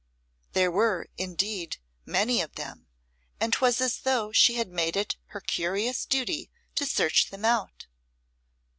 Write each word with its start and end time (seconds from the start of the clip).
There 0.53 0.71
were, 0.71 1.09
indeed, 1.15 1.77
many 2.07 2.41
of 2.41 2.55
them, 2.55 2.87
and 3.39 3.53
'twas 3.53 3.79
as 3.79 3.99
though 3.99 4.31
she 4.31 4.55
had 4.55 4.67
made 4.69 4.97
it 4.97 5.15
her 5.25 5.39
curious 5.41 6.07
duty 6.07 6.49
to 6.73 6.87
search 6.87 7.29
them 7.29 7.45
out. 7.45 7.85